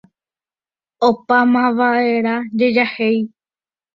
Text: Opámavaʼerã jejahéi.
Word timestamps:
Opámavaʼerã 1.07 2.35
jejahéi. 2.57 3.19